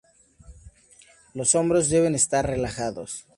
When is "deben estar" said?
1.89-2.47